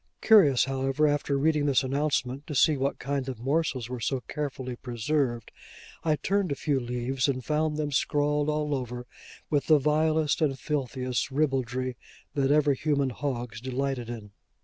Curious, 0.19 0.63
however, 0.65 1.05
after 1.07 1.37
reading 1.37 1.67
this 1.67 1.83
announcement, 1.83 2.47
to 2.47 2.55
see 2.55 2.75
what 2.75 2.97
kind 2.97 3.29
of 3.29 3.37
morsels 3.39 3.87
were 3.87 3.99
so 3.99 4.21
carefully 4.21 4.75
preserved, 4.75 5.51
I 6.03 6.15
turned 6.15 6.51
a 6.51 6.55
few 6.55 6.79
leaves, 6.79 7.27
and 7.27 7.45
found 7.45 7.77
them 7.77 7.91
scrawled 7.91 8.49
all 8.49 8.73
over 8.73 9.05
with 9.51 9.67
the 9.67 9.77
vilest 9.77 10.41
and 10.41 10.53
the 10.53 10.57
filthiest 10.57 11.29
ribaldry 11.29 11.97
that 12.33 12.49
ever 12.49 12.73
human 12.73 13.11
hogs 13.11 13.61
delighted 13.61 14.09
in. 14.09 14.31